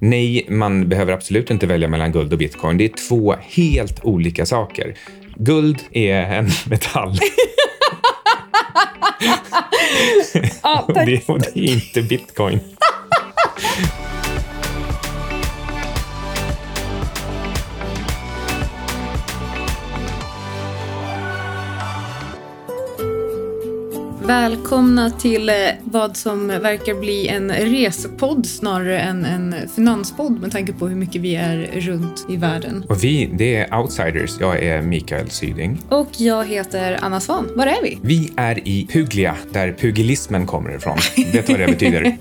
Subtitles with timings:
[0.00, 2.78] Nej, man behöver absolut inte välja mellan guld och bitcoin.
[2.78, 4.94] Det är två helt olika saker.
[5.36, 7.18] Guld är en metall.
[10.62, 12.60] Ja, det, och det är inte bitcoin.
[24.26, 25.54] Välkomna till eh,
[25.84, 31.22] vad som verkar bli en resepodd snarare än en finanspodd med tanke på hur mycket
[31.22, 32.84] vi är runt i världen.
[32.88, 34.40] Och vi, det är outsiders.
[34.40, 35.82] Jag är Mikael Syding.
[35.88, 37.48] Och jag heter Anna Svan.
[37.54, 37.98] Var är vi?
[38.02, 40.98] Vi är i Puglia, där pugilismen kommer ifrån.
[41.32, 42.02] Vet du vad det betyder?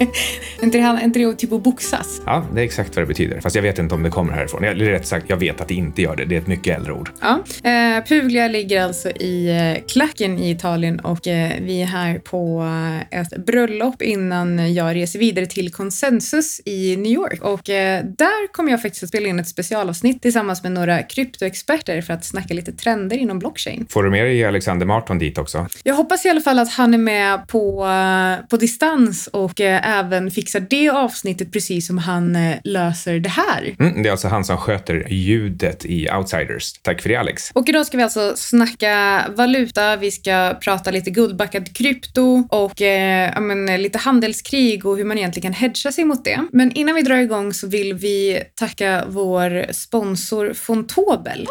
[0.61, 2.21] Inte det, inte det typ att boxas?
[2.25, 3.41] Ja, det är exakt vad det betyder.
[3.41, 4.63] Fast jag vet inte om det kommer härifrån.
[4.63, 6.25] Eller rätt sagt, jag vet att det inte gör det.
[6.25, 7.09] Det är ett mycket äldre ord.
[7.21, 7.39] Ja.
[7.69, 12.65] Eh, Puglia ligger alltså i eh, klacken i Italien och eh, vi är här på
[13.11, 17.43] ett bröllop innan jag reser vidare till Consensus i New York.
[17.43, 22.01] Och eh, där kommer jag faktiskt att spela in ett specialavsnitt tillsammans med några kryptoexperter
[22.01, 23.85] för att snacka lite trender inom blockchain.
[23.89, 25.67] Får du med dig Alexander Marton dit också?
[25.83, 29.99] Jag hoppas i alla fall att han är med på, eh, på distans och eh,
[29.99, 33.75] även fixar det avsnittet precis som han löser det här.
[33.79, 36.73] Mm, det är alltså han som sköter ljudet i Outsiders.
[36.81, 37.51] Tack för det Alex.
[37.53, 42.81] Och idag ska vi alltså snacka valuta, vi ska prata lite guldbackad krypto krypto och
[42.81, 46.47] eh, ja, men, lite handelskrig och hur man egentligen kan hedga sig mot det.
[46.51, 51.47] Men innan vi drar igång så vill vi tacka vår sponsor Fontobel.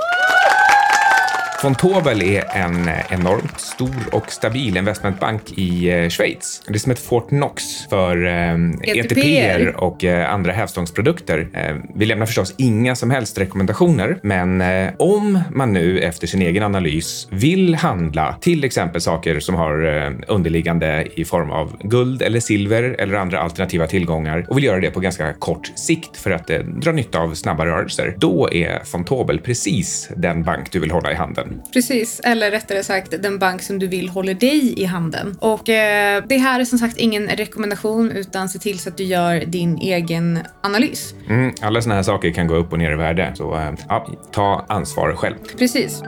[1.65, 6.63] Fontobel är en enormt stor och stabil investmentbank i eh, Schweiz.
[6.67, 11.49] Det är som ett Fort Knox för eh, ETP och eh, andra hävstångsprodukter.
[11.53, 16.43] Eh, vi lämnar förstås inga som helst rekommendationer, men eh, om man nu efter sin
[16.43, 22.23] egen analys vill handla till exempel saker som har eh, underliggande i form av guld
[22.23, 26.31] eller silver eller andra alternativa tillgångar och vill göra det på ganska kort sikt för
[26.31, 30.91] att eh, dra nytta av snabba rörelser, då är Fontobel precis den bank du vill
[30.91, 31.54] hålla i handen.
[31.73, 35.37] Precis, eller rättare sagt den bank som du vill håller dig i handen.
[35.41, 39.05] Och eh, det här är som sagt ingen rekommendation utan se till så att du
[39.05, 41.15] gör din egen analys.
[41.29, 44.09] Mm, alla såna här saker kan gå upp och ner i värde, så eh, ja,
[44.33, 45.37] ta ansvar själv.
[45.59, 46.03] Precis.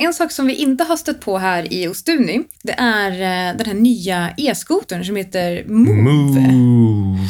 [0.00, 3.66] En sak som vi inte har stött på här i Ostuni, det är eh, den
[3.66, 6.40] här nya e-skotern som heter Move.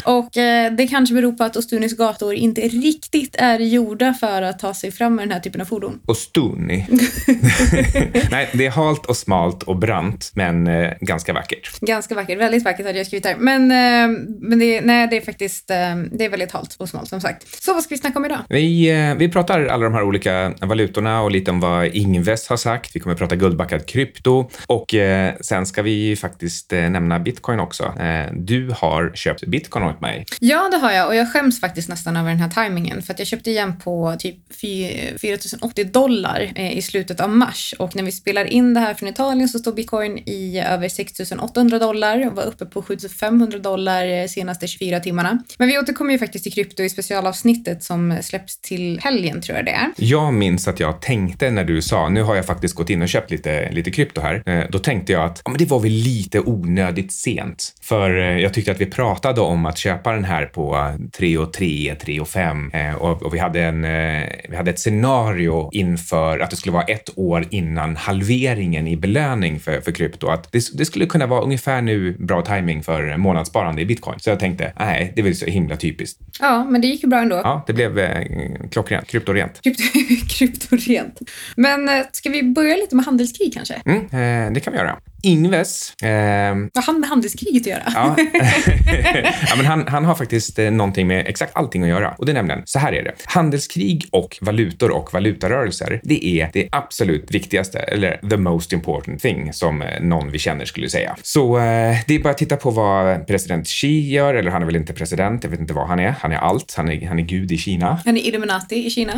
[0.04, 4.58] Och eh, det kanske beror på att Ostunis gator inte riktigt är gjorda för att
[4.58, 6.00] ta sig fram med den här typen av fordon.
[6.06, 6.86] Och Stuni.
[8.30, 11.80] Nej, det är halt och smalt och brant, men eh, ganska vackert.
[11.80, 13.36] Ganska vackert, väldigt vackert hade jag skrivit här.
[13.38, 13.68] Men,
[14.40, 17.64] men det, nej, det är faktiskt det är väldigt halt och smalt som sagt.
[17.64, 18.38] Så vad ska vi snacka om idag?
[18.48, 22.96] Vi, vi pratar alla de här olika valutorna och lite om vad Ingves har sagt.
[22.96, 27.84] Vi kommer prata guldbackad krypto och eh, sen ska vi faktiskt eh, nämna bitcoin också.
[28.00, 30.24] Eh, du har köpt bitcoin åt mig.
[30.40, 33.18] Ja, det har jag och jag skäms faktiskt nästan över den här tajmingen för att
[33.18, 38.02] jag köpte igen på typ fy- 4080 dollar eh, i slutet av mars och när
[38.02, 42.36] vi spelar in det här från Italien så står bitcoin i över 6800 dollar och
[42.36, 45.42] var uppe på 7500 dollar eh, senaste 24 timmarna.
[45.58, 49.64] Men vi återkommer ju faktiskt till krypto i specialavsnittet som släpps till helgen tror jag
[49.66, 49.86] det är.
[49.96, 53.08] Jag minns att jag tänkte när du sa, nu har jag faktiskt gått in och
[53.08, 54.42] köpt lite, lite krypto här.
[54.46, 57.74] Eh, då tänkte jag att ja, men det var väl lite onödigt sent.
[57.82, 61.38] För eh, jag tyckte att vi pratade om att köpa den här på eh, 3
[61.38, 63.82] och 3, 3 och 5 eh, och, och vi, hade en,
[64.48, 69.60] vi hade ett scenario inför att det skulle vara ett år innan halveringen i belöning
[69.60, 70.28] för, för krypto.
[70.28, 74.20] Att det, det skulle kunna vara ungefär nu bra timing för månadssparande i bitcoin.
[74.20, 76.20] Så jag tänkte, nej, det är väl så himla typiskt.
[76.40, 77.36] Ja, men det gick ju bra ändå.
[77.36, 78.24] Ja, det blev eh,
[78.70, 79.60] klockrent, kryptorent.
[79.62, 79.82] Krypto,
[80.28, 81.20] kryptorent.
[81.56, 83.82] Men ska vi börja lite med handelskrig kanske?
[83.86, 84.00] Mm,
[84.46, 84.98] eh, det kan vi göra.
[85.22, 87.82] Ingves, eh, Vad har med handelskriget att göra?
[87.94, 88.16] ja.
[89.48, 92.14] ja, men han, han har faktiskt eh, någonting med exakt allting att göra.
[92.18, 93.12] Och det är nämligen, så här är det.
[93.24, 99.52] Handelskrig och valutor och valutarörelser, det är det absolut viktigaste, eller the most important thing,
[99.52, 101.16] som eh, någon vi känner skulle säga.
[101.22, 104.66] Så eh, det är bara att titta på vad president Xi gör, eller han är
[104.66, 106.14] väl inte president, jag vet inte vad han är.
[106.20, 108.00] Han är allt, han är, han är gud i Kina.
[108.04, 109.12] Han är Illuminati i Kina.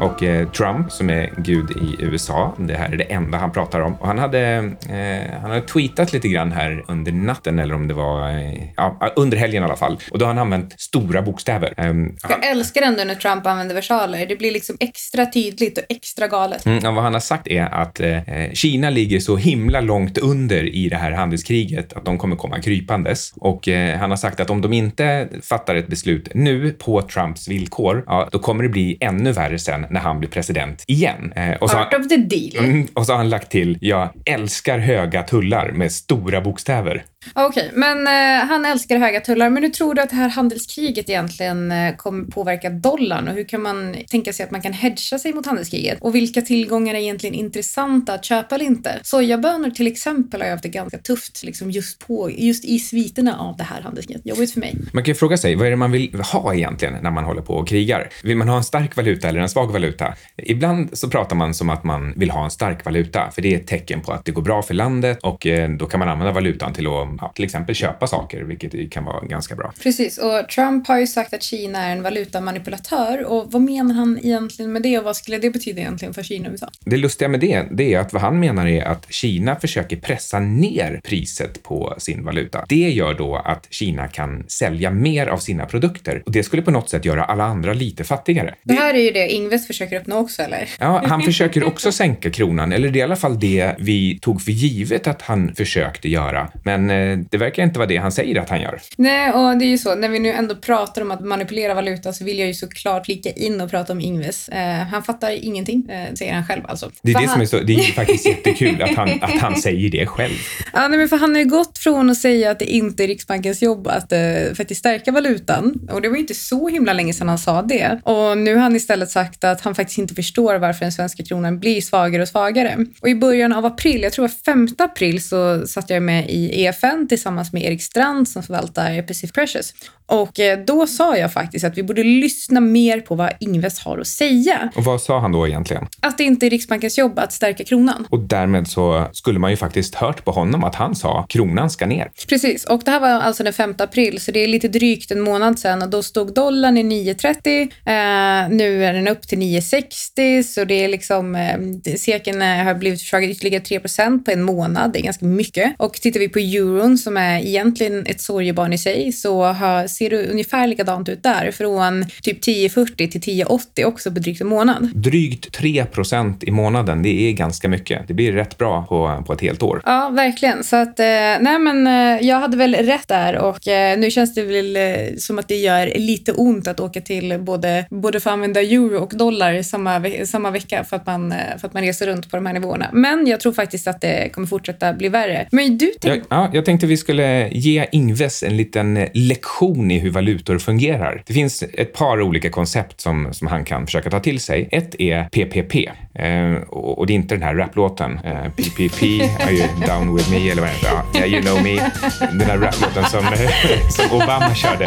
[0.00, 2.54] Och eh, Trump som är gud i USA.
[2.58, 3.94] Det här är det enda han pratar om.
[3.94, 4.40] Och han hade,
[4.88, 9.12] eh, han hade tweetat lite grann här under natten eller om det var eh, ja,
[9.16, 9.98] under helgen i alla fall.
[10.10, 11.74] Och då har han använt stora bokstäver.
[11.76, 14.26] Um, Jag älskar ändå när Trump använder versaler.
[14.26, 16.66] Det blir liksom extra tydligt och extra galet.
[16.66, 18.18] Mm, och vad han har sagt är att eh,
[18.52, 23.32] Kina ligger så himla långt under i det här handelskriget att de kommer komma krypandes.
[23.36, 27.48] Och eh, han har sagt att om de inte fattar ett beslut nu på Trumps
[27.48, 31.32] villkor, ja, då kommer det bli ännu värre sen när han blir president igen.
[31.36, 32.64] Eh, och, så Part of the deal.
[32.64, 37.04] mm, och så har han lagt till, jag älskar höga tullar med stora bokstäver.
[37.34, 39.50] Okej, okay, men eh, han älskar höga tullar.
[39.50, 43.44] Men hur tror du att det här handelskriget egentligen eh, kommer påverka dollarn och hur
[43.44, 45.98] kan man tänka sig att man kan hedga sig mot handelskriget?
[46.00, 49.00] Och vilka tillgångar är egentligen intressanta att köpa eller inte?
[49.02, 53.38] Sojabönor till exempel har jag haft det ganska tufft liksom just, på, just i sviterna
[53.38, 54.26] av det här handelskriget.
[54.26, 54.76] Jobbigt för mig.
[54.92, 57.42] Man kan ju fråga sig, vad är det man vill ha egentligen när man håller
[57.42, 58.08] på och krigar?
[58.24, 60.14] Vill man ha en stark valuta eller en svag valuta?
[60.36, 63.58] Ibland så pratar man som att man vill ha en stark valuta, för det är
[63.58, 66.32] ett tecken på att det går bra för landet och eh, då kan man använda
[66.32, 69.72] valutan till att ja, till exempel köpa saker, vilket kan vara ganska bra.
[69.82, 74.18] Precis, och Trump har ju sagt att Kina är en valutamanipulatör och vad menar han
[74.22, 76.68] egentligen med det och vad skulle det betyda egentligen för Kina och USA?
[76.80, 80.38] Det lustiga med det, det är att vad han menar är att Kina försöker pressa
[80.38, 82.64] ner priset på sin valuta.
[82.68, 86.70] Det gör då att Kina kan sälja mer av sina produkter och det skulle på
[86.70, 88.54] något sätt göra alla andra lite fattigare.
[88.62, 90.68] Det här är ju det Ingves försöker uppnå också, eller?
[90.78, 94.42] Ja, han försöker också sänka kronan, eller det är i alla fall det vi tog
[94.42, 96.48] för givet att han försökte göra.
[96.64, 98.80] Men eh, det verkar inte vara det han säger att han gör.
[98.96, 102.12] Nej, och det är ju så, när vi nu ändå pratar om att manipulera valuta
[102.12, 104.48] så vill jag ju såklart flika in och prata om Ingves.
[104.48, 106.90] Eh, han fattar ingenting, eh, säger han själv alltså.
[107.02, 109.90] Det är, det, som är så, det är faktiskt jättekul att han, att han säger
[109.90, 110.34] det själv.
[110.72, 113.08] Ja, nej, men för han har ju gått från att säga att det inte är
[113.08, 114.18] Riksbankens jobb att eh,
[114.56, 118.00] faktiskt stärka valutan och det var ju inte så himla länge sedan han sa det.
[118.04, 121.58] Och nu har han istället sagt att han faktiskt inte förstår varför den svenska kronan
[121.58, 122.76] blir svagare och svagare.
[123.00, 126.30] Och i början av april, jag tror det var 5 april, så satt jag med
[126.30, 129.74] i EFN tillsammans med Erik Strand som förvaltar Pacific Precious.
[130.06, 133.98] Och eh, då sa jag faktiskt att vi borde lyssna mer på vad Ingves har
[133.98, 134.70] att säga.
[134.76, 135.86] Och vad sa han då egentligen?
[136.00, 138.06] Att det inte är Riksbankens jobb att stärka kronan.
[138.10, 141.86] Och därmed så skulle man ju faktiskt hört på honom att han sa kronan ska
[141.86, 142.10] ner.
[142.28, 145.20] Precis, och det här var alltså den 5 april, så det är lite drygt en
[145.20, 147.62] månad sedan och då stod dollarn i 9,30.
[147.62, 153.00] Eh, nu är den upp till 9,60 så det är liksom, eh, seken har blivit
[153.00, 154.92] försvagad ytterligare 3% på en månad.
[154.92, 155.74] Det är ganska mycket.
[155.78, 156.40] Och tittar vi på
[156.76, 161.22] euron som är egentligen ett sorgebarn i sig så har ser det ungefär likadant ut
[161.22, 161.50] där.
[161.50, 164.90] Från typ 10,40 till 10,80 också på drygt en månad.
[164.94, 168.08] Drygt 3 procent i månaden, det är ganska mycket.
[168.08, 169.82] Det blir rätt bra på, på ett helt år.
[169.84, 170.64] Ja, verkligen.
[170.64, 171.06] Så att, eh,
[171.40, 174.78] nej men eh, jag hade väl rätt där och eh, nu känns det väl
[175.18, 178.98] som att det gör lite ont att åka till både, både för att använda euro
[178.98, 182.46] och dollar samma, samma vecka för att, man, för att man reser runt på de
[182.46, 182.90] här nivåerna.
[182.92, 185.48] Men jag tror faktiskt att det kommer fortsätta bli värre.
[185.50, 186.24] Men du tänk...
[186.28, 190.58] ja, ja, jag tänkte vi skulle ge Ingves en liten eh, lektion i hur valutor
[190.58, 191.22] fungerar.
[191.26, 194.68] Det finns ett par olika koncept som, som han kan försöka ta till sig.
[194.72, 195.74] Ett är PPP
[196.14, 199.02] eh, och, och, det är inte den här raplåten eh, PPP,
[199.42, 201.18] are you down with me eller vad heter det?
[201.18, 201.90] Yeah, you know me.
[202.20, 203.20] Den här raplåten som,
[203.90, 204.84] som Obama körde.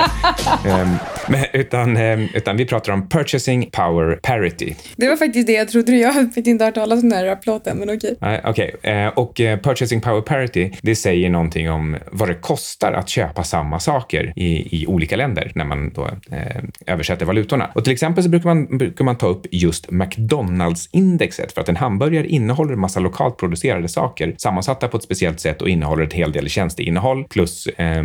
[0.66, 0.88] Eh,
[1.30, 4.76] men, utan, eh, utan vi pratar om purchasing power parity.
[4.96, 5.92] Det var faktiskt det jag trodde.
[5.92, 8.16] Jag hade inte hört talas om den här raplåten, men okej.
[8.22, 8.40] Okay.
[8.44, 8.92] Okej, okay.
[8.92, 13.44] Eh, och eh, purchasing power parity, det säger någonting om vad det kostar att köpa
[13.44, 17.70] samma saker i, i olika länder när man då eh, översätter valutorna.
[17.76, 21.76] Och till exempel så brukar man, brukar man ta upp just McDonalds-indexet för att en
[21.76, 26.14] hamburgare innehåller en massa lokalt producerade saker sammansatta på ett speciellt sätt och innehåller ett
[26.14, 28.00] hel del tjänsteinnehåll plus eh,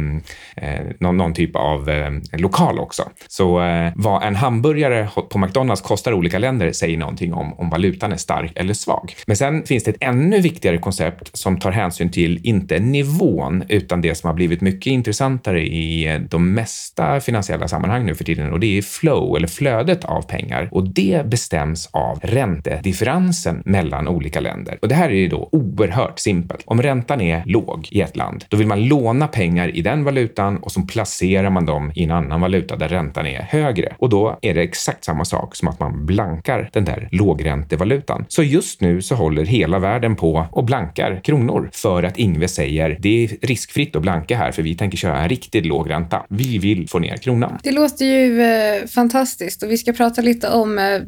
[0.56, 3.10] eh, någon, någon, typ av eh, lokal också.
[3.28, 8.12] Så eh, vad en hamburgare på McDonalds kostar olika länder säger någonting om om valutan
[8.12, 9.14] är stark eller svag.
[9.26, 14.00] Men sen finns det ett ännu viktigare koncept som tar hänsyn till inte nivån utan
[14.00, 18.52] det som har blivit mycket intressantare i eh, de mesta finansiella sammanhang nu för tiden
[18.52, 24.40] och det är flow eller flödet av pengar och det bestäms av räntedifferensen mellan olika
[24.40, 24.78] länder.
[24.82, 26.62] Och det här är ju då oerhört simpelt.
[26.66, 30.56] Om räntan är låg i ett land, då vill man låna pengar i den valutan
[30.56, 33.94] och så placerar man dem i en annan valuta där räntan är högre.
[33.98, 38.24] Och då är det exakt samma sak som att man blankar den där lågräntevalutan.
[38.28, 42.96] Så just nu så håller hela världen på och blankar kronor för att Ingve säger
[43.00, 46.26] det är riskfritt att blanka här för vi tänker köra en riktigt låg ränta.
[46.28, 47.58] Vi vill få ner kronan.
[47.62, 50.84] Det låter ju eh, fantastiskt och vi ska prata lite om, eh,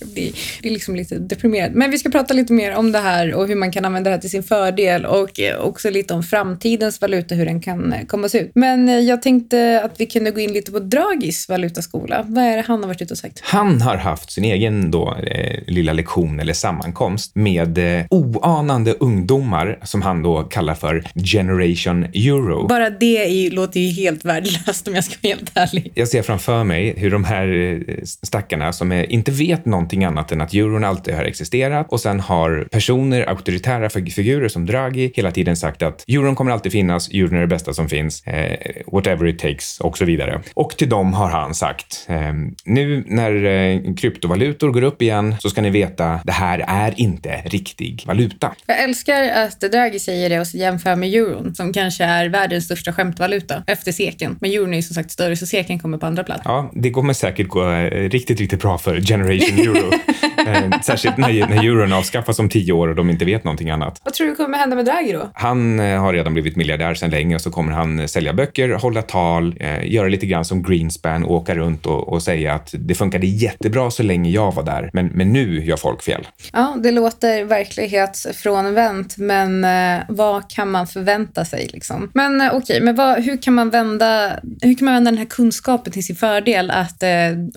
[0.00, 0.32] jag blir,
[0.62, 3.72] liksom lite deprimerad, men vi ska prata lite mer om det här och hur man
[3.72, 7.46] kan använda det här till sin fördel och eh, också lite om framtidens valuta, hur
[7.46, 8.50] den kan eh, komma att se ut.
[8.54, 12.24] Men eh, jag tänkte att vi kunde gå in lite på Dragis valutaskola.
[12.28, 13.40] Vad är det han har varit ute och sagt?
[13.44, 19.78] Han har haft sin egen då, eh, lilla lektion eller sammankomst med eh, oanande ungdomar
[19.82, 22.66] som han då kallar för Generation Euro.
[22.66, 25.92] Bara det är, låter ju helt värdelöst om jag ska vara helt ärlig.
[25.94, 27.48] Jag ser framför mig hur de här
[27.88, 32.00] eh, stackarna som är, inte vet någonting annat än att euron alltid har existerat och
[32.00, 37.08] sen har personer, auktoritära figurer som Draghi hela tiden sagt att euron kommer alltid finnas,
[37.08, 38.58] euron är det bästa som finns, eh,
[38.92, 40.40] whatever it takes och så vidare.
[40.54, 42.32] Och till dem har han sagt, eh,
[42.64, 47.42] nu när eh, kryptovalutor går upp igen så ska ni veta, det här är inte
[47.44, 48.54] riktig valuta.
[48.66, 52.92] Jag älskar att Draghi säger det och jämför med euron som kanske är världens största
[52.92, 54.36] skämtvaluta efter seken.
[54.40, 56.42] Men euron är ju som sagt större så seken kommer på andra plats.
[56.44, 59.92] Ja, det kommer säkert gå eh, riktigt, riktigt bra för generation euro.
[60.46, 64.00] Eh, särskilt när, när euron avskaffas om tio år och de inte vet någonting annat.
[64.04, 65.30] Vad tror du kommer hända med Draghi då?
[65.34, 69.02] Han eh, har redan blivit miljardär sedan länge och så kommer han sälja böcker, hålla
[69.02, 73.90] tal, göra lite grann som Greenspan, åka runt och, och säga att det funkade jättebra
[73.90, 76.28] så länge jag var där, men, men nu gör folk fel.
[76.52, 79.66] Ja, det låter verklighetsfrånvänt, men
[80.08, 82.10] vad kan man förvänta sig liksom?
[82.14, 85.26] Men okej, okay, men vad, hur kan man vända, hur kan man vända den här
[85.26, 87.02] kunskapen till sin fördel att,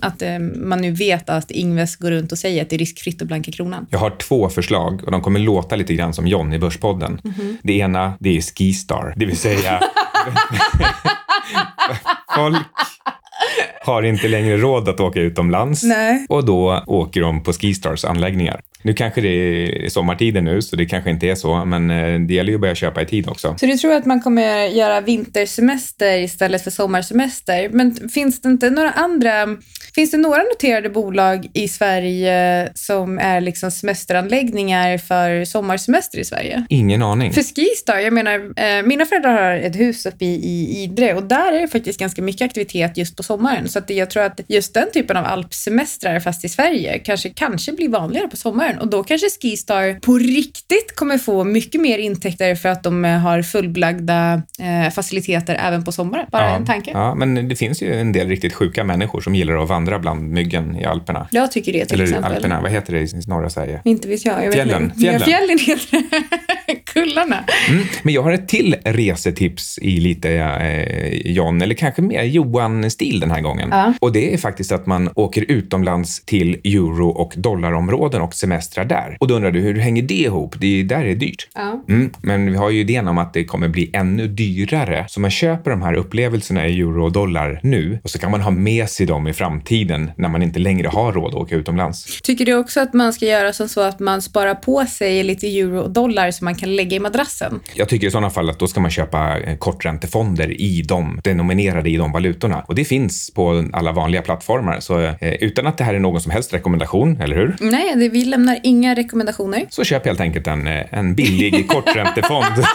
[0.02, 0.24] att
[0.56, 3.88] man nu vet att Ingves går runt och säger det är riskfritt att blanka kronan?
[3.90, 7.22] Jag har två förslag och de kommer låta lite grann som John i Börspodden.
[7.24, 7.58] Mm -hmm.
[7.64, 9.80] Det ena, det är Skistar, det vill säga
[12.36, 12.58] folk
[13.86, 16.26] har inte längre råd att åka utomlands Nej.
[16.30, 18.62] och då åker de på Skistars anläggningar.
[18.82, 22.34] Nu kanske det är sommartider nu, så det kanske inte är så, men eh, det
[22.34, 23.56] gäller ju att börja köpa i tid också.
[23.60, 27.70] Så du tror att man kommer göra vintersemester istället för sommarsemester?
[27.70, 29.48] Men finns det inte några andra
[29.96, 36.66] Finns det några noterade bolag i Sverige som är liksom semesteranläggningar för sommarsemester i Sverige?
[36.70, 37.34] Ingen aning.
[37.34, 41.24] För Skistar, jag menar, eh, mina föräldrar har ett hus uppe i, i Idre och
[41.24, 43.70] där är det faktiskt ganska mycket aktivitet just på sommaren.
[43.70, 47.72] Så att jag tror att just den typen av alpsemestrar, fast i Sverige, kanske, kanske
[47.72, 48.71] blir vanligare på sommaren.
[48.80, 53.42] Och då kanske Skistar på riktigt kommer få mycket mer intäkter för att de har
[53.42, 56.26] fullbelagda eh, faciliteter även på sommaren.
[56.32, 56.92] Bara ja, en tanke.
[56.92, 60.30] Ja, men det finns ju en del riktigt sjuka människor som gillar att vandra bland
[60.30, 61.28] myggen i Alperna.
[61.32, 62.34] Jag tycker det till Eller exempel.
[62.34, 63.82] Alperna, vad heter det i norra Sverige?
[63.84, 64.46] Inte vet jag.
[64.46, 64.88] jag fjällen.
[64.88, 65.20] Vet fjällen.
[65.22, 66.76] Fjällen heter det.
[66.94, 67.44] Kullarna.
[67.70, 73.20] Mm, men jag har ett till resetips i lite eh, John, eller kanske mer Johan-stil
[73.20, 73.70] den här gången.
[73.72, 73.94] Ja.
[74.00, 79.18] Och det är faktiskt att man åker utomlands till euro och dollarområden och semestrar där.
[79.20, 80.56] Och då undrar du, hur hänger det ihop?
[80.60, 81.48] Det är, där är dyrt.
[81.54, 81.84] Ja.
[81.90, 85.06] Mm, men vi har ju idén om att det kommer bli ännu dyrare.
[85.10, 88.42] Så man köper de här upplevelserna i euro och dollar nu och så kan man
[88.42, 92.22] ha med sig dem i framtiden när man inte längre har råd att åka utomlands.
[92.22, 95.48] Tycker du också att man ska göra som så att man sparar på sig lite
[95.48, 97.60] euro och dollar som man kan lägga i madrassen?
[97.76, 101.90] Jag tycker i sådana fall att då ska man köpa eh, korträntefonder i dem, denominerade
[101.90, 102.64] i de valutorna.
[102.68, 104.80] Och det finns på alla vanliga plattformar.
[104.80, 107.56] Så eh, utan att det här är någon som helst rekommendation, eller hur?
[107.60, 109.66] Nej, det, vi lämnar inga rekommendationer.
[109.70, 112.46] Så köp helt enkelt en, eh, en billig korträntefond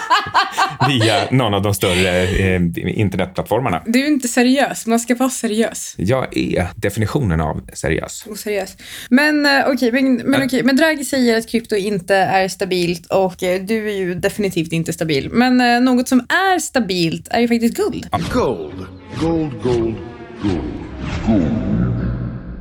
[0.88, 2.62] via någon av de större eh,
[3.00, 3.82] internetplattformarna.
[3.86, 4.86] Du är inte seriös.
[4.86, 5.94] Man ska vara seriös.
[5.98, 8.24] Jag är definitionen av seriös.
[8.26, 8.76] Oseriös.
[9.10, 13.42] Men okej, okay, men, men, okay, men Draghi säger att krypto inte är stabilt och
[13.42, 15.30] eh, du är ju definitivt inte stabil.
[15.32, 18.08] Men eh, något som är stabilt är ju faktiskt guld.
[18.32, 18.86] Gold,
[19.20, 19.96] gold, gold,
[20.42, 20.64] gold,
[21.26, 22.05] gold.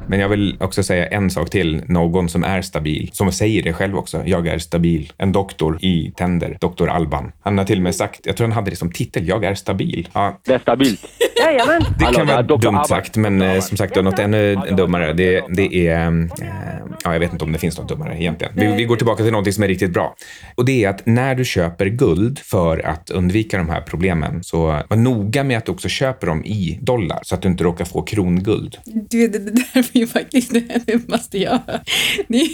[0.07, 1.83] Men jag vill också säga en sak till.
[1.87, 4.23] Någon som är stabil, som säger det själv också.
[4.25, 5.13] Jag är stabil.
[5.17, 7.31] En doktor i tänder, doktor Alban.
[7.43, 9.55] Han har till och med sagt, jag tror han hade det som titel, jag är
[9.55, 10.09] stabil.
[10.13, 10.39] Ja.
[10.45, 11.05] Det är stabilt.
[11.39, 11.81] Jajamän.
[11.99, 15.13] Det kan vara dumt sagt, men eh, som sagt något ännu dummare.
[15.13, 16.27] Det, det är, eh,
[17.03, 18.53] ja, jag vet inte om det finns något dummare egentligen.
[18.55, 20.15] Vi, vi går tillbaka till något som är riktigt bra.
[20.55, 24.65] Och det är att när du köper guld för att undvika de här problemen, så
[24.65, 27.85] var noga med att du också köper dem i dollar så att du inte råkar
[27.85, 28.77] få kronguld.
[28.85, 31.59] Du, det, det där är ju faktiskt det dummaste jag.
[32.27, 32.47] Det-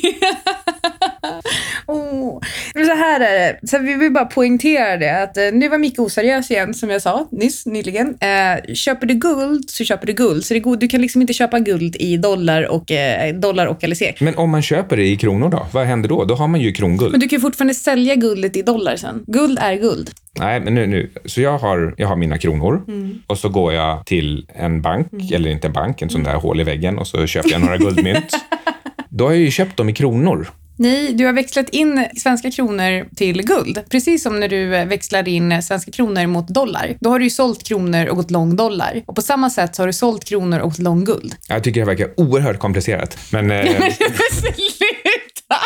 [1.88, 2.42] oh.
[2.76, 3.68] Men Så här är det.
[3.68, 5.24] Så vi vill bara poängtera det.
[5.24, 8.08] Att, eh, nu var Micke oseriös igen, som jag sa nyss, nyligen.
[8.20, 10.46] Eh, köper du guld så köper du guld.
[10.46, 13.84] Så det går, du kan liksom inte köpa guld i dollar och, eh, dollar och
[13.96, 14.22] SEK.
[14.22, 15.68] Men om man köper det i kronor då?
[15.72, 16.26] Vad händer då?
[16.26, 17.12] Då har man ju kronguld.
[17.12, 19.24] Men du kan ju fortfarande sälja guldet i dollar sen.
[19.28, 20.10] Guld är guld.
[20.42, 21.10] Nej, men nu, nu.
[21.26, 23.20] Så jag har, jag har mina kronor Mm.
[23.28, 26.62] och så går jag till en bank, eller inte en bank, en sån där hål
[26.62, 28.34] i väggen och så köper jag några guldmynt.
[29.10, 30.48] Då har jag ju köpt dem i kronor.
[30.76, 33.80] Nej, du har växlat in svenska kronor till guld.
[33.90, 36.94] Precis som när du eh, växlar in svenska kronor mot dollar.
[37.00, 39.02] Då har du ju sålt kronor och gått lång dollar.
[39.06, 41.36] Och på samma sätt så har du sålt kronor och gått lång guld.
[41.48, 43.18] Jag tycker det verkar oerhört komplicerat.
[43.32, 43.66] Men eh,
[44.32, 45.58] sluta!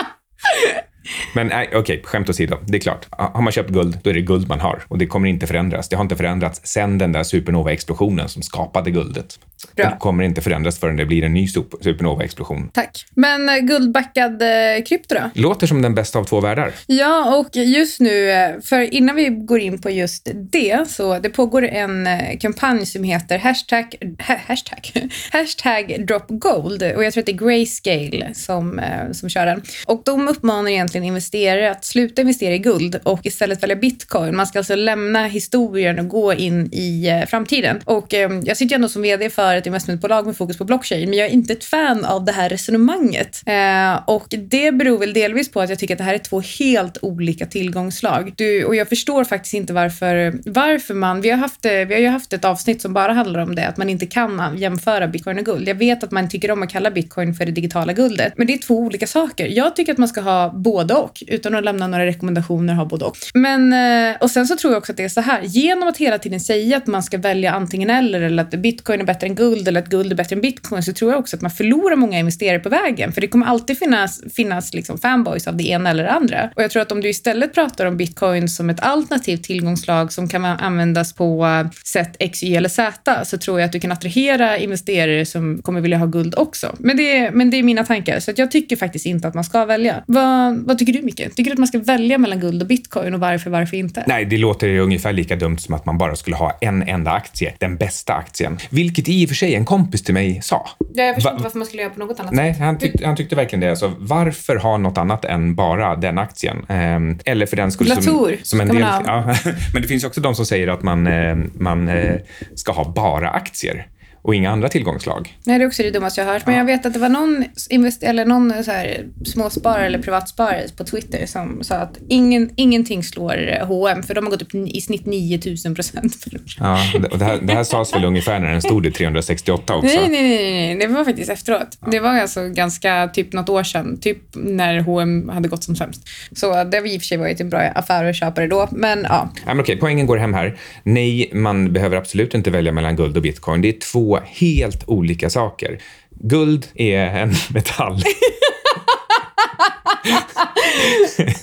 [1.36, 2.58] Men nej, okej, skämt åsido.
[2.68, 3.06] Det är klart.
[3.12, 4.84] Har man köpt guld, då är det guld man har.
[4.88, 5.90] Och det kommer inte förändras.
[5.90, 9.40] Det har inte förändrats sen den där supernova-explosionen som skapade guldet.
[9.76, 9.86] Bra.
[9.90, 12.70] Det kommer inte förändras förrän det blir en ny sup- supernova-explosion.
[12.74, 13.06] Tack.
[13.16, 15.22] Men eh, guldbackad eh, krypto då?
[15.42, 16.72] Låter som den bästa av två världar.
[16.88, 21.30] Ja, och just nu, eh, för innan vi går in på just det, så det
[21.30, 22.08] pågår en
[22.40, 23.96] kampanj som heter hashtag,
[24.28, 24.92] ha, hashtag,
[25.32, 28.82] hashtag drop gold och jag tror att det är Grayscale som,
[29.12, 29.62] som kör den.
[29.86, 34.36] Och de uppmanar egentligen investerare att sluta investera i guld och istället välja bitcoin.
[34.36, 37.82] Man ska alltså lämna historien och gå in i eh, framtiden.
[37.86, 41.10] Och eh, jag sitter ju ändå som vd för ett investmentbolag med fokus på blockchain,
[41.10, 43.42] men jag är inte ett fan av det här resonemanget.
[43.46, 46.42] Eh, och det beror väl delvis på att jag tycker att det här är två
[46.60, 48.34] helt olika tillgångsslag.
[48.36, 52.02] Du, och jag förstår faktiskt inte varför, varför man, vi har, haft, eh, vi har
[52.02, 55.40] ju haft ett avsnitt som bara handlar om det, att man inte kan jämföra bitcoin
[55.40, 55.68] och guld.
[55.68, 58.54] Jag vet att man tycker om att kalla bitcoin för det digitala guldet, men det
[58.54, 59.48] är två olika saker.
[59.48, 62.86] Jag tycker att man ska ha både både och, utan att lämna några rekommendationer, ha
[62.86, 63.18] både och.
[63.34, 65.98] Men, eh, och sen så tror jag också att det är så här, genom att
[65.98, 69.36] hela tiden säga att man ska välja antingen eller, eller att bitcoin är bättre än
[69.36, 71.96] guld eller att guld är bättre än bitcoin, så tror jag också att man förlorar
[71.96, 73.12] många investerare på vägen.
[73.12, 76.50] För det kommer alltid finnas, finnas liksom fanboys av det ena eller det andra.
[76.56, 80.28] Och jag tror att om du istället pratar om bitcoin som ett alternativt tillgångslag som
[80.28, 83.92] kan användas på eh, sätt X, Y eller Z, så tror jag att du kan
[83.92, 86.76] attrahera investerare som kommer vilja ha guld också.
[86.80, 89.34] Men det, är- men det är mina tankar, så att jag tycker faktiskt inte att
[89.34, 90.04] man ska välja.
[90.08, 91.16] Vad, vad tycker du, Micke?
[91.36, 94.04] Tycker du att man ska välja mellan guld och bitcoin och varför, varför inte?
[94.08, 97.12] Nej, det låter ju ungefär lika dumt som att man bara skulle ha en enda
[97.12, 98.58] aktie, den bästa aktien.
[98.70, 100.70] Vilket i och för sig en kompis till mig sa.
[100.94, 102.62] Jag förstår inte varför man skulle göra på något annat Nej, sätt.
[102.62, 103.70] han, tyck, han tyckte verkligen det.
[103.70, 106.66] Alltså, varför ha något annat än bara den aktien?
[106.70, 108.82] Ehm, eller för den skulle Glatur som, som en del...
[109.06, 109.36] Ja,
[109.74, 112.16] men det finns också de som säger att man, eh, man eh,
[112.56, 113.88] ska ha bara aktier
[114.26, 115.38] och inga andra tillgångslag.
[115.44, 116.46] Nej, det är också det dummaste jag har hört.
[116.46, 120.64] Men jag vet att det var någon, invest- eller någon så här småsparare eller privatsparare
[120.78, 124.82] på Twitter som sa att ingen, ingenting slår H&M för de har gått upp i
[124.82, 126.26] snitt 9000 procent.
[126.60, 126.80] Ja,
[127.12, 129.88] och det, här, det här sades väl ungefär när den stod i 368 också.
[129.88, 131.78] Nej, nej, nej, nej, det var faktiskt efteråt.
[131.92, 136.10] Det var alltså ganska, typ något år sedan, typ när H&M hade gått som sämst.
[136.32, 138.68] Så det var i och för sig varit en bra affär att köpa det då,
[138.72, 139.30] men ja.
[139.36, 140.58] Ja, men okej, poängen går hem här.
[140.84, 143.62] Nej, man behöver absolut inte välja mellan guld och bitcoin.
[143.62, 145.80] Det är två helt olika saker.
[146.10, 148.04] Guld är en metall.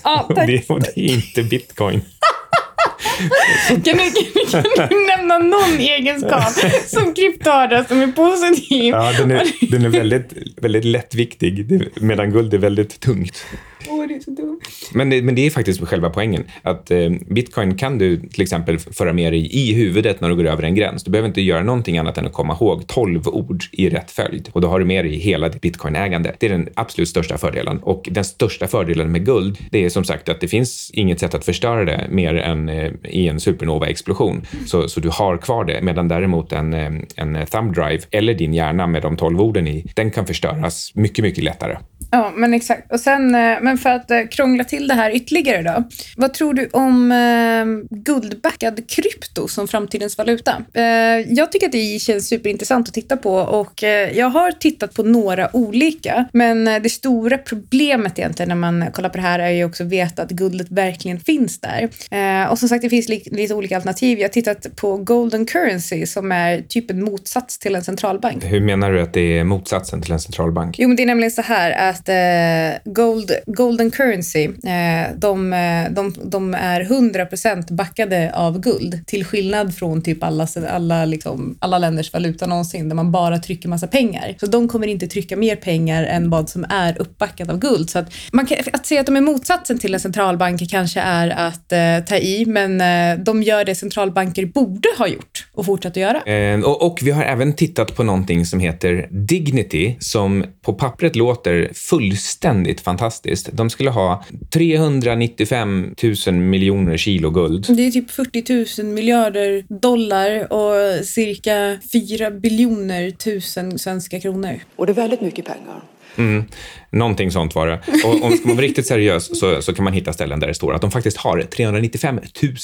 [0.04, 2.02] ja det, och det är inte bitcoin.
[3.68, 4.12] Kan du,
[4.50, 6.52] kan, kan du nämna någon egenskap
[6.86, 8.94] som krypto har som är positiv?
[8.94, 13.44] Ja, den är, den är väldigt, väldigt lättviktig, medan guld är väldigt tungt.
[13.88, 14.51] Åh, det är så dumt.
[14.92, 16.45] Men det, men det är faktiskt själva poängen.
[16.62, 20.47] Att eh, bitcoin kan du till exempel föra med dig i huvudet när du går
[20.47, 21.04] över en gräns.
[21.04, 24.49] Du behöver inte göra någonting annat än att komma ihåg 12 ord i rätt följd.
[24.52, 26.35] Och då har du med dig hela ditt bitcoinägande.
[26.38, 27.78] Det är den absolut största fördelen.
[27.78, 31.35] Och den största fördelen med guld, det är som sagt att det finns inget sätt
[31.35, 34.46] att förstöra det mer än eh, i en supernova-explosion.
[34.66, 35.83] Så, så du har kvar det.
[35.83, 39.85] Medan däremot en, eh, en thumb drive eller din hjärna med de 12 orden i,
[39.94, 41.77] den kan förstöras mycket, mycket lättare.
[42.14, 42.92] Ja, men exakt.
[42.92, 45.84] Och sen, eh, men för att eh, krångla krångla till det här ytterligare då.
[46.16, 50.64] Vad tror du om eh, guldbackad krypto som framtidens valuta?
[50.74, 50.82] Eh,
[51.28, 55.02] jag tycker att det känns superintressant att titta på och eh, jag har tittat på
[55.02, 56.28] några olika.
[56.32, 59.82] Men eh, det stora problemet egentligen när man kollar på det här är ju också
[59.84, 61.88] att veta att guldet verkligen finns där.
[62.10, 64.18] Eh, och som sagt, det finns li- lite olika alternativ.
[64.18, 68.44] Jag har tittat på golden currency som är typ en motsats till en centralbank.
[68.44, 70.76] Hur menar du att det är motsatsen till en centralbank?
[70.78, 75.90] Jo, men det är nämligen så här att eh, gold, golden currency, Eh, de, eh,
[75.90, 79.07] de, de är 100% backade av guld.
[79.07, 83.68] Till skillnad från typ alla, alla, liksom, alla länders valuta någonsin, där man bara trycker
[83.68, 84.37] massa pengar.
[84.40, 87.90] Så de kommer inte trycka mer pengar än vad som är uppbackat av guld.
[87.90, 91.28] Så att, man kan, att säga att de är motsatsen till en centralbank kanske är
[91.28, 95.92] att eh, ta i, men eh, de gör det centralbanker borde ha gjort och fortsatt
[95.92, 96.22] att göra.
[96.22, 101.16] Eh, och, och vi har även tittat på någonting som heter Dignity som på pappret
[101.16, 103.48] låter fullständigt fantastiskt.
[103.52, 105.95] De skulle ha 395
[106.27, 107.66] 000 miljoner kilo guld.
[107.68, 114.61] Det är typ 40 000 miljarder dollar och cirka 4 biljoner tusen svenska kronor.
[114.77, 115.83] Och det är väldigt mycket pengar.
[116.16, 116.45] Mm,
[116.92, 117.81] någonting sånt var det.
[118.05, 120.55] Och om ska man vara riktigt seriös så, så kan man hitta ställen där det
[120.55, 122.20] står att de faktiskt har 395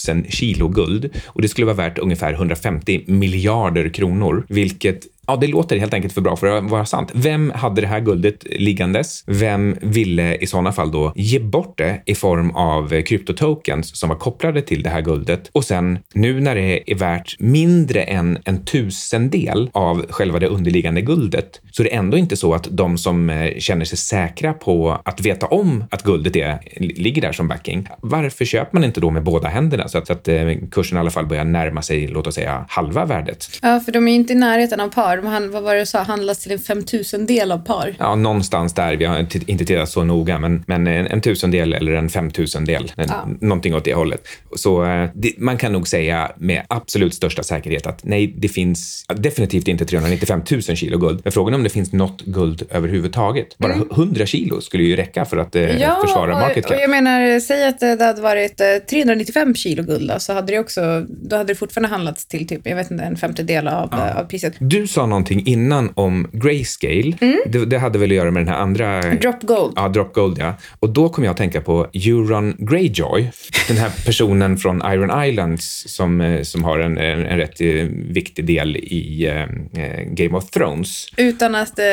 [0.08, 5.46] 000 kilo guld och det skulle vara värt ungefär 150 miljarder kronor, vilket Ja, det
[5.46, 7.10] låter helt enkelt för bra för att vara sant.
[7.14, 9.24] Vem hade det här guldet liggandes?
[9.26, 14.16] Vem ville i sådana fall då ge bort det i form av kryptotokens som var
[14.16, 15.50] kopplade till det här guldet?
[15.52, 21.00] Och sen nu när det är värt mindre än en tusendel av själva det underliggande
[21.00, 25.00] guldet så är det ändå inte så att de som eh, känner sig säkra på
[25.04, 27.88] att veta om att guldet är, ligger där som backing.
[28.00, 30.36] Varför köper man inte då med båda händerna så att, så att eh,
[30.70, 33.48] kursen i alla fall börjar närma sig, låt oss säga, halva värdet?
[33.62, 35.16] Ja, för de är ju inte i närheten av par.
[35.16, 36.02] De vad var det du sa?
[36.02, 37.94] Handlas till en femtusendel av par.
[37.98, 38.96] Ja, någonstans där.
[38.96, 42.92] Vi har inte tittat så noga, men, men en, en tusendel eller en femtusendel.
[42.96, 43.28] En, Ja.
[43.40, 44.28] Någonting åt det hållet.
[44.56, 49.04] Så eh, det, man kan nog säga med absolut största säkerhet att nej, det finns
[49.16, 51.20] definitivt inte 395 000 kilo guld.
[51.24, 53.58] Men frågan är om det finns något guld överhuvudtaget.
[53.58, 55.66] Bara 100 kilo skulle ju räcka för att eh,
[56.02, 56.58] försvara market Mm.
[56.58, 56.76] och, cap.
[56.76, 60.52] och jag menar, säg att det hade varit eh, 395 kilo guld då, så hade
[60.52, 63.92] det också, då hade det fortfarande handlats till typ, jag vet inte, en femtedel av,
[63.94, 64.52] eh, av priset.
[64.58, 67.12] Du sa någonting innan om grayscale.
[67.20, 67.38] Mm.
[67.46, 69.00] Det, det hade väl att göra med den här andra...
[69.00, 69.72] Drop gold.
[69.76, 70.54] Ja, Drop Gold, ja.
[70.80, 73.30] Och då kom jag att tänka på Euron Greyjoy,
[73.68, 77.66] den här personen från Iron Islands som, eh, som har en, en, en rätt eh,
[78.10, 81.06] viktig del i eh, eh, Game of Thrones.
[81.16, 81.84] Utan att eh,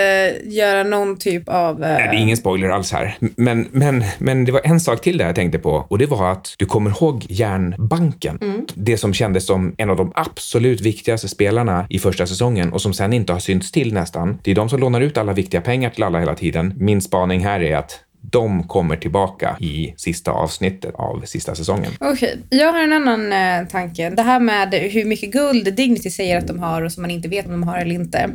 [0.45, 1.83] göra någon typ av...
[1.83, 3.17] Eh, Nej, det är ingen spoiler alls här.
[3.19, 6.31] Men, men, men det var en sak till där jag tänkte på och det var
[6.31, 8.39] att du kommer ihåg järnbanken.
[8.73, 12.93] Det som kändes som en av de absolut viktigaste spelarna i första säsongen och som
[12.93, 14.39] sen inte har synts till nästan.
[14.43, 16.73] Det är de som lånar ut alla viktiga pengar till alla hela tiden.
[16.77, 17.99] Min spaning här är att
[18.31, 21.91] de kommer tillbaka i sista avsnittet av sista säsongen.
[21.99, 24.09] Okej, jag har en annan eh, tanke.
[24.09, 27.27] Det här med hur mycket guld Dignity säger att de har och som man inte
[27.27, 28.29] vet om de har eller inte.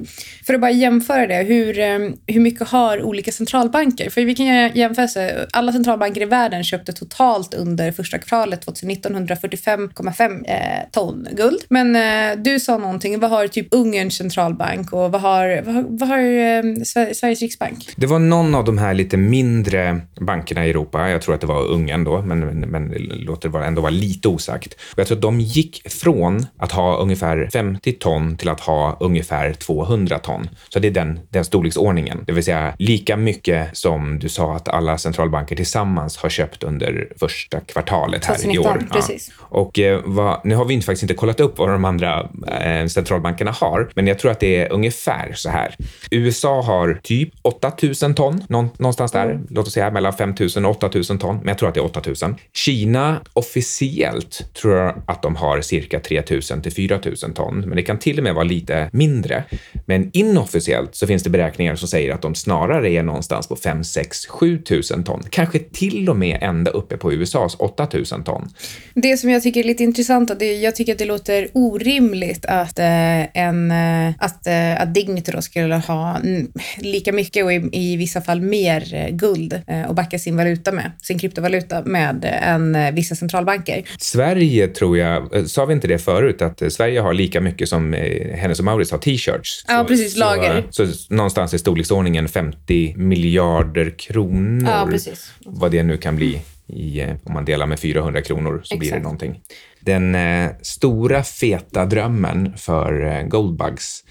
[0.46, 4.10] För att bara jämföra det, hur, eh, hur mycket har olika centralbanker?
[4.10, 5.46] För vi kan göra jämförelse.
[5.52, 10.56] Alla centralbanker i världen köpte totalt under första kvartalet 2019 145,5 eh,
[10.92, 11.60] ton guld.
[11.68, 16.08] Men eh, du sa någonting, vad har typ Ungerns centralbank och vad har, vad vad
[16.08, 17.88] har eh, Sver- Sveriges riksbank?
[17.96, 19.79] Det var någon av de här lite mindre
[20.20, 23.66] bankerna i Europa, jag tror att det var Ungern då, men, men, det låter vara-
[23.66, 24.74] ändå vara lite osagt.
[24.92, 28.96] Och jag tror att de gick från att ha ungefär 50 ton till att ha
[29.00, 30.48] ungefär 200 ton.
[30.68, 34.68] Så det är den, den storleksordningen, det vill säga lika mycket som du sa att
[34.68, 38.86] alla centralbanker tillsammans har köpt under första kvartalet här i 2019, år.
[38.92, 39.32] precis.
[39.38, 42.28] Och eh, vad, nu har vi inte, faktiskt inte kollat upp vad de andra
[42.60, 45.74] eh, centralbankerna har, men jag tror att det är ungefär så här.
[46.10, 49.40] USA har typ 8000 ton, någon, någonstans där.
[49.50, 52.02] Låt oss säga mellan 5000 och 8000 ton, men jag tror att det är 8
[52.06, 52.34] 000.
[52.52, 57.76] Kina officiellt tror jag att de har cirka 3 000 till 4 000 ton, men
[57.76, 59.44] det kan till och med vara lite mindre.
[59.86, 64.94] Men inofficiellt så finns det beräkningar som säger att de snarare är någonstans på 5-6-7
[64.94, 65.22] 000 ton.
[65.30, 68.48] Kanske till och med ända uppe på USAs 8 000 ton.
[68.94, 72.46] Det som jag tycker är lite intressant, och det, jag tycker att det låter orimligt
[72.46, 77.52] att, eh, en, eh, att, eh, att Dignity då skulle ha mm, lika mycket och
[77.52, 81.82] i, i vissa fall mer eh, guld eh, och backa sin valuta med, sin kryptovaluta
[81.84, 83.84] med eh, än eh, vissa centralbanker.
[83.98, 87.68] Sverige tror jag, eh, sa vi inte det förut, att eh, Sverige har lika mycket
[87.68, 89.64] som eh, Hennes och Mauritz har t-shirts.
[89.68, 90.64] Ja, precis, lager.
[90.70, 94.70] Så, så någonstans i storleksordningen 50 miljarder kronor.
[94.70, 95.32] Ja, precis.
[95.44, 96.40] Vad det nu kan bli
[96.72, 99.02] i, eh, om man delar med 400 kronor så blir det Exakt.
[99.02, 99.40] någonting.
[99.80, 104.04] Den eh, stora feta drömmen för eh, Goldbugs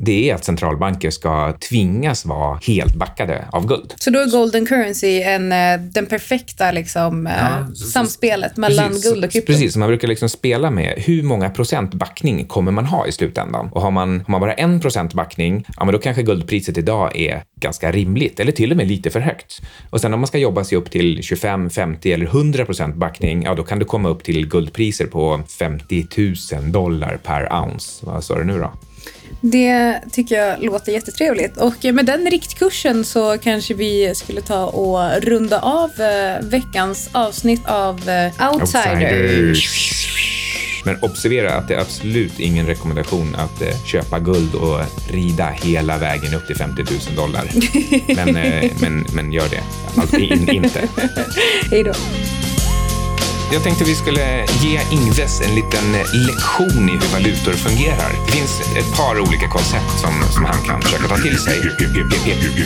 [0.00, 3.94] det är att centralbanker ska tvingas vara helt backade av guld.
[3.96, 8.88] Så då är golden currency en, eh, den perfekta liksom, eh, Ja, så- samspelet mellan
[8.88, 9.52] Precis, guld och krypto.
[9.52, 13.68] Precis, man brukar liksom spela med hur många procent backning kommer man ha i slutändan?
[13.72, 17.16] Och har man, har man bara en procent backning, ja men då kanske guldpriset idag
[17.16, 19.60] är ganska rimligt eller till och med lite för högt.
[19.90, 23.42] Och sen om man ska jobba sig upp till 25, 50 eller 100 procent backning,
[23.42, 26.06] ja då kan du komma upp till guldpriser på 50
[26.52, 28.06] 000 dollar per ounce.
[28.06, 28.72] Vad sa du nu då?
[29.40, 31.56] Det tycker jag låter jättetrevligt.
[31.56, 37.66] Och med den riktkursen så kanske vi skulle ta och runda av eh, veckans avsnitt
[37.66, 39.68] av eh, Outsiders.
[40.84, 45.98] Men observera att det är absolut ingen rekommendation att eh, köpa guld och rida hela
[45.98, 47.44] vägen upp till 50 000 dollar.
[48.24, 48.32] Men,
[48.80, 49.62] men, men gör det.
[49.96, 50.88] Alltså, in, inte.
[51.70, 51.92] Hej då.
[53.52, 58.12] Jag tänkte vi skulle ge Ingves en liten eh, lektion i hur valutor fungerar.
[58.26, 61.60] Det finns ett par olika koncept som, som han kan försöka ta till sig.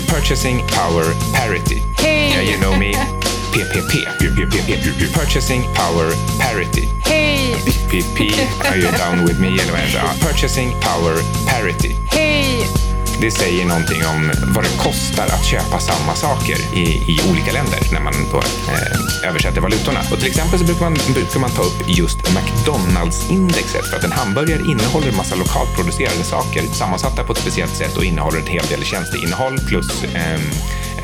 [0.09, 1.83] Purchasing Power Parity.
[1.99, 2.31] Hej!
[2.31, 2.93] Yeah, you know me.
[3.53, 3.93] PPP.
[5.15, 6.89] Purchasing Power Parity.
[7.05, 7.57] Hej!
[7.65, 8.21] PPP.
[8.71, 9.49] Are you down with me?
[9.49, 11.17] Eller vad Purchasing Power
[11.47, 11.97] Parity.
[12.11, 12.82] Hej!
[13.23, 17.81] Det säger någonting om vad det kostar att köpa samma saker i, i olika länder
[17.93, 20.01] när man då, eh, översätter valutorna.
[20.13, 24.13] Och till exempel så brukar man, brukar man ta upp just McDonalds-indexet för att en
[24.13, 28.47] hamburgare innehåller en massa lokalt producerade saker sammansatta på ett speciellt sätt och innehåller en
[28.47, 30.35] hel del tjänsteinnehåll plus eh,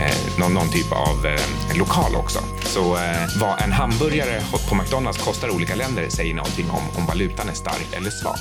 [0.02, 2.38] eh, någon, någon typ av eh, lokal också.
[2.64, 7.07] Så eh, vad en hamburgare på McDonalds kostar i olika länder säger någonting om om
[7.07, 8.38] valutan är stark eller svag.